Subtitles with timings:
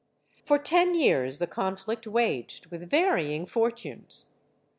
[0.43, 4.31] For ten years the conflict waged, with varying for tunes.